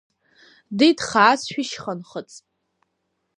Дид, 0.77 0.99
хаас, 1.07 1.41
шәышьханхыҵ! 1.51 2.31